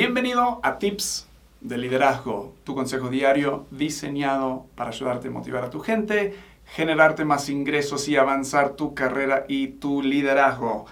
Bienvenido 0.00 0.60
a 0.62 0.78
Tips 0.78 1.26
de 1.60 1.76
Liderazgo, 1.76 2.54
tu 2.62 2.76
consejo 2.76 3.08
diario 3.08 3.66
diseñado 3.72 4.66
para 4.76 4.90
ayudarte 4.90 5.26
a 5.26 5.32
motivar 5.32 5.64
a 5.64 5.70
tu 5.70 5.80
gente, 5.80 6.36
generarte 6.66 7.24
más 7.24 7.48
ingresos 7.48 8.06
y 8.06 8.14
avanzar 8.14 8.76
tu 8.76 8.94
carrera 8.94 9.44
y 9.48 9.66
tu 9.66 10.00
liderazgo. 10.00 10.86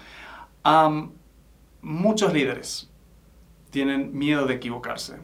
muchos 1.81 2.33
líderes 2.33 2.89
tienen 3.69 4.11
miedo 4.13 4.45
de 4.45 4.55
equivocarse. 4.55 5.19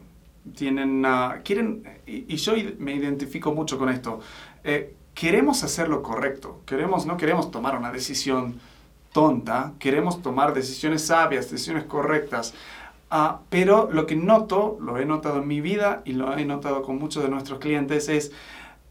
Tienen, 0.56 1.04
uh, 1.04 1.42
quieren, 1.44 1.86
y, 2.06 2.36
yo 2.36 2.54
me 2.78 2.94
identifico 2.94 3.52
mucho 3.52 3.76
con 3.76 3.90
esto, 3.90 4.20
eh, 4.64 4.94
queremos 5.12 5.62
hacer 5.62 5.90
lo 5.90 6.02
correcto, 6.02 6.62
queremos, 6.64 7.04
no 7.04 7.18
queremos 7.18 7.50
tomar 7.50 7.76
una 7.76 7.92
decisión 7.92 8.58
tonta, 9.12 9.74
queremos 9.78 10.22
tomar 10.22 10.54
decisiones 10.54 11.06
sabias, 11.06 11.50
decisiones 11.50 11.84
correctas. 11.84 12.54
Ah, 13.10 13.42
pero 13.48 13.88
lo 13.92 14.06
que 14.06 14.16
noto, 14.16 14.76
lo 14.80 14.98
he 14.98 15.04
notado 15.04 15.40
en 15.40 15.46
mi 15.46 15.60
vida 15.60 16.02
y 16.04 16.14
lo 16.14 16.36
he 16.36 16.44
notado 16.44 16.82
con 16.82 16.98
muchos 16.98 17.22
de 17.22 17.28
nuestros 17.28 17.58
clientes, 17.58 18.08
es 18.08 18.32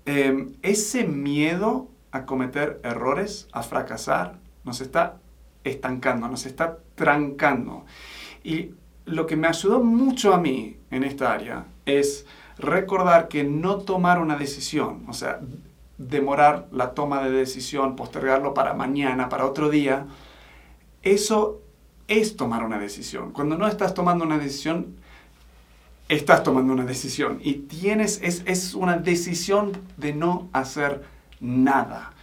em, 0.06 0.54
ese 0.62 1.06
miedo 1.06 1.88
a 2.12 2.26
cometer 2.26 2.80
errores, 2.84 3.48
a 3.52 3.64
fracasar, 3.64 4.36
nos 4.64 4.82
está 4.82 5.18
estancando, 5.64 6.28
nos 6.28 6.46
está 6.46 6.78
trancando. 6.96 7.86
Y 8.44 8.72
lo 9.06 9.26
que 9.26 9.36
me 9.36 9.48
ayudó 9.48 9.84
mucho 9.84 10.34
a 10.34 10.38
mí 10.38 10.78
en 10.92 11.04
esta 11.04 11.34
área 11.34 11.66
es 11.86 12.26
recordar 12.58 13.28
que 13.28 13.44
no 13.44 13.78
tomar 13.80 14.20
una 14.20 14.38
decisión, 14.38 15.04
o 15.08 15.14
sea, 15.14 15.40
demorar 15.98 16.68
la 16.72 16.94
toma 16.94 17.24
de 17.24 17.32
decisión, 17.32 17.96
postergarlo 17.96 18.54
para 18.54 18.74
mañana, 18.74 19.30
para 19.30 19.46
otro 19.46 19.70
día, 19.70 20.06
eso 21.02 21.62
es 22.08 22.36
tomar 22.36 22.64
una 22.64 22.80
decisión. 22.80 23.32
Cuando 23.32 23.58
no 23.58 23.68
estás 23.68 23.94
tomando 23.94 24.26
una 24.26 24.38
decisión, 24.38 24.96
estás 26.10 26.44
tomando 26.44 26.74
una 26.74 26.86
decisión. 26.86 27.40
Y 27.42 27.54
tienes, 27.54 28.20
es, 28.22 28.44
es 28.46 28.74
una 28.74 28.98
decisión 28.98 29.72
de 29.98 30.14
no 30.14 30.50
hacer 30.54 31.04
nada. 31.40 32.14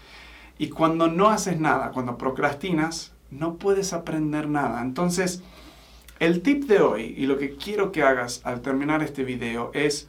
Y 0.58 0.68
cuando 0.68 1.08
no 1.08 1.30
haces 1.30 1.58
nada, 1.58 1.90
cuando 1.90 2.18
procrastinas, 2.18 3.12
no 3.30 3.56
puedes 3.56 3.92
aprender 3.92 4.48
nada. 4.48 4.82
Entonces, 4.82 5.42
el 6.18 6.42
tip 6.42 6.64
de 6.64 6.80
hoy 6.80 7.14
y 7.16 7.26
lo 7.26 7.38
que 7.38 7.56
quiero 7.56 7.92
que 7.92 8.02
hagas 8.02 8.42
al 8.44 8.60
terminar 8.60 9.02
este 9.02 9.24
video 9.24 9.70
es 9.72 10.08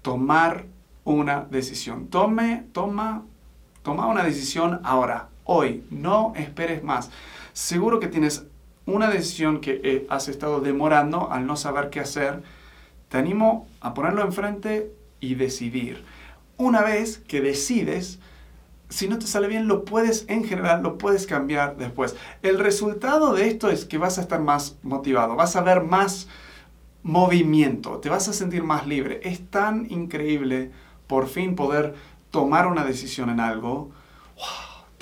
tomar 0.00 0.64
una 1.04 1.42
decisión. 1.42 2.08
Tome, 2.08 2.64
toma, 2.72 3.24
toma 3.82 4.06
una 4.06 4.22
decisión 4.22 4.80
ahora, 4.84 5.28
hoy. 5.44 5.84
No 5.90 6.32
esperes 6.36 6.82
más. 6.82 7.10
Seguro 7.52 8.00
que 8.00 8.08
tienes 8.08 8.46
una 8.86 9.08
decisión 9.08 9.60
que 9.60 9.80
eh, 9.84 10.06
has 10.08 10.28
estado 10.28 10.60
demorando 10.60 11.30
al 11.30 11.46
no 11.46 11.56
saber 11.56 11.90
qué 11.90 12.00
hacer, 12.00 12.42
te 13.08 13.18
animo 13.18 13.68
a 13.80 13.94
ponerlo 13.94 14.22
enfrente 14.22 14.92
y 15.20 15.34
decidir. 15.34 16.04
Una 16.56 16.82
vez 16.82 17.18
que 17.18 17.40
decides, 17.40 18.18
si 18.88 19.08
no 19.08 19.18
te 19.18 19.26
sale 19.26 19.48
bien, 19.48 19.68
lo 19.68 19.84
puedes, 19.84 20.24
en 20.28 20.44
general, 20.44 20.82
lo 20.82 20.98
puedes 20.98 21.26
cambiar 21.26 21.76
después. 21.76 22.16
El 22.42 22.58
resultado 22.58 23.34
de 23.34 23.48
esto 23.48 23.70
es 23.70 23.84
que 23.84 23.98
vas 23.98 24.18
a 24.18 24.22
estar 24.22 24.40
más 24.40 24.76
motivado, 24.82 25.36
vas 25.36 25.56
a 25.56 25.62
ver 25.62 25.82
más 25.82 26.28
movimiento, 27.02 27.98
te 27.98 28.08
vas 28.08 28.28
a 28.28 28.32
sentir 28.32 28.62
más 28.62 28.86
libre. 28.86 29.20
Es 29.24 29.48
tan 29.50 29.90
increíble 29.90 30.70
por 31.06 31.28
fin 31.28 31.54
poder 31.56 31.94
tomar 32.30 32.66
una 32.66 32.84
decisión 32.84 33.30
en 33.30 33.40
algo, 33.40 33.90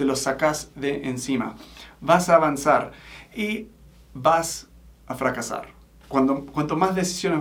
te 0.00 0.06
lo 0.06 0.16
sacas 0.16 0.70
de 0.76 1.10
encima. 1.10 1.56
Vas 2.00 2.30
a 2.30 2.36
avanzar 2.36 2.92
y 3.36 3.66
vas 4.14 4.66
a 5.06 5.14
fracasar. 5.14 5.68
Cuando, 6.08 6.46
cuanto 6.46 6.74
más 6.74 6.94
decisiones 6.94 7.38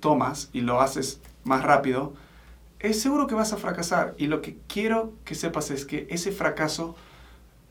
tomas 0.00 0.50
y 0.52 0.60
lo 0.60 0.82
haces 0.82 1.22
más 1.44 1.64
rápido, 1.64 2.12
es 2.78 3.00
seguro 3.00 3.26
que 3.26 3.34
vas 3.34 3.54
a 3.54 3.56
fracasar. 3.56 4.14
Y 4.18 4.26
lo 4.26 4.42
que 4.42 4.58
quiero 4.68 5.14
que 5.24 5.34
sepas 5.34 5.70
es 5.70 5.86
que 5.86 6.06
ese 6.10 6.30
fracaso 6.30 6.94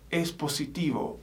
es 0.09 0.31
positivo. 0.31 1.19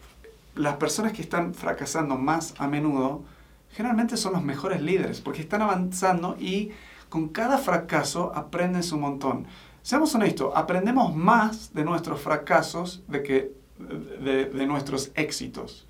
Las 0.54 0.76
personas 0.76 1.12
que 1.12 1.22
están 1.22 1.52
fracasando 1.52 2.16
más 2.16 2.54
a 2.58 2.68
menudo 2.68 3.24
generalmente 3.72 4.16
son 4.16 4.34
los 4.34 4.44
mejores 4.44 4.82
líderes 4.82 5.20
porque 5.20 5.40
están 5.40 5.62
avanzando 5.62 6.36
y 6.38 6.70
con 7.08 7.28
cada 7.30 7.58
fracaso 7.58 8.30
aprenden 8.36 8.84
un 8.92 9.00
montón. 9.00 9.46
Seamos 9.82 10.14
honestos, 10.14 10.52
aprendemos 10.54 11.14
más 11.14 11.72
de 11.72 11.84
nuestros 11.84 12.20
fracasos 12.20 13.02
de 13.08 13.22
que 13.22 13.60
de 13.78 14.66
nuestros 14.66 15.10
éxitos. 15.14 15.86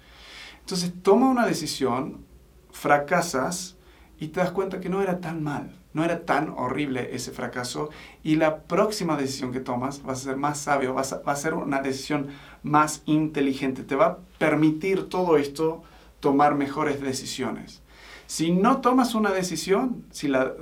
Entonces 0.60 0.92
toma 1.02 1.28
una 1.28 1.46
decisión, 1.46 2.24
fracasas 2.70 3.76
y 4.18 4.28
te 4.28 4.40
das 4.40 4.52
cuenta 4.52 4.80
que 4.80 4.88
no 4.88 5.02
era 5.02 5.20
tan 5.20 5.42
mal, 5.42 5.76
no 5.92 6.04
era 6.04 6.24
tan 6.24 6.50
horrible 6.50 7.10
ese 7.12 7.32
fracaso 7.32 7.90
y 8.22 8.36
la 8.36 8.62
próxima 8.62 9.16
decisión 9.16 9.52
que 9.52 9.60
tomas 9.60 10.02
va 10.06 10.12
a 10.12 10.16
ser 10.16 10.36
más 10.36 10.58
sabio, 10.58 10.94
va 10.94 11.02
a, 11.02 11.36
ser 11.36 11.54
una 11.54 11.80
decisión 11.80 12.28
más 12.62 13.02
inteligente, 13.06 13.82
te 13.82 13.96
va 13.96 14.06
a 14.06 14.18
permitir 14.38 15.08
todo 15.08 15.36
esto 15.36 15.82
tomar 16.20 16.54
mejores 16.54 17.00
decisiones. 17.00 17.82
Si 18.26 18.52
no 18.52 18.80
tomas 18.80 19.14
una 19.14 19.32
decisión, 19.32 20.04
si 20.10 20.28
la, 20.28 20.52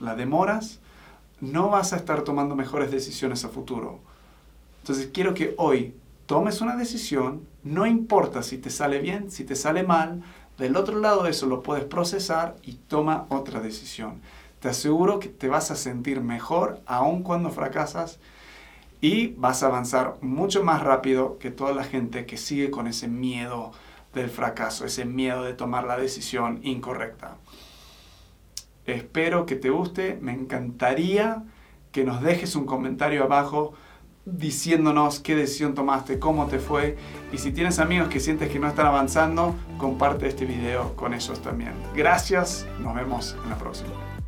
la 0.00 0.16
demoras, 0.16 0.80
no 1.42 1.70
vas 1.70 1.92
a 1.92 1.96
estar 1.96 2.22
tomando 2.22 2.54
mejores 2.54 2.92
decisiones 2.92 3.44
a 3.44 3.48
futuro. 3.48 3.98
Entonces 4.80 5.10
quiero 5.12 5.34
que 5.34 5.54
hoy 5.58 5.92
tomes 6.26 6.60
una 6.60 6.76
decisión, 6.76 7.42
no 7.64 7.84
importa 7.84 8.44
si 8.44 8.58
te 8.58 8.70
sale 8.70 9.00
bien, 9.00 9.28
si 9.30 9.44
te 9.44 9.56
sale 9.56 9.82
mal, 9.82 10.22
del 10.56 10.76
otro 10.76 11.00
lado 11.00 11.24
de 11.24 11.30
eso 11.30 11.46
lo 11.46 11.62
puedes 11.62 11.84
procesar 11.84 12.54
y 12.62 12.74
toma 12.74 13.26
otra 13.28 13.60
decisión. 13.60 14.20
Te 14.60 14.68
aseguro 14.68 15.18
que 15.18 15.28
te 15.28 15.48
vas 15.48 15.72
a 15.72 15.76
sentir 15.76 16.20
mejor 16.20 16.80
aun 16.86 17.24
cuando 17.24 17.50
fracasas 17.50 18.20
y 19.00 19.34
vas 19.36 19.64
a 19.64 19.66
avanzar 19.66 20.18
mucho 20.20 20.62
más 20.62 20.80
rápido 20.80 21.38
que 21.38 21.50
toda 21.50 21.72
la 21.72 21.82
gente 21.82 22.24
que 22.24 22.36
sigue 22.36 22.70
con 22.70 22.86
ese 22.86 23.08
miedo 23.08 23.72
del 24.14 24.30
fracaso, 24.30 24.84
ese 24.84 25.04
miedo 25.04 25.42
de 25.42 25.54
tomar 25.54 25.84
la 25.84 25.96
decisión 25.96 26.60
incorrecta. 26.62 27.36
Espero 28.86 29.46
que 29.46 29.56
te 29.56 29.70
guste, 29.70 30.18
me 30.20 30.32
encantaría 30.32 31.44
que 31.92 32.04
nos 32.04 32.22
dejes 32.22 32.56
un 32.56 32.66
comentario 32.66 33.24
abajo 33.24 33.74
diciéndonos 34.24 35.20
qué 35.20 35.34
decisión 35.34 35.74
tomaste, 35.74 36.18
cómo 36.18 36.46
te 36.46 36.58
fue 36.58 36.96
y 37.32 37.38
si 37.38 37.52
tienes 37.52 37.78
amigos 37.78 38.08
que 38.08 38.20
sientes 38.20 38.50
que 38.50 38.58
no 38.58 38.68
están 38.68 38.86
avanzando, 38.86 39.54
comparte 39.78 40.28
este 40.28 40.46
video 40.46 40.94
con 40.96 41.12
ellos 41.12 41.40
también. 41.42 41.72
Gracias, 41.94 42.66
nos 42.80 42.94
vemos 42.94 43.36
en 43.42 43.50
la 43.50 43.58
próxima. 43.58 44.21